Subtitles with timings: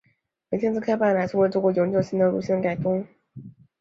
[0.49, 3.05] 本线自开办以来从未做过永久性的路线改动。